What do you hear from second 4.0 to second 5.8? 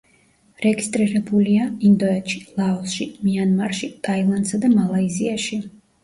ტაილანდსა და მალაიზიაში.